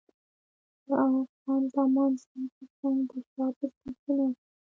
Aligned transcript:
زه 0.85 0.93
او 1.05 1.13
خان 1.39 1.63
زمان 1.75 2.11
څنګ 2.23 2.47
پر 2.55 2.67
څنګ 2.79 2.99
د 3.09 3.13
شا 3.31 3.45
په 3.57 3.65
سیټ 3.75 3.95
کې 4.03 4.13
ناست 4.17 4.41
وو. 4.49 4.55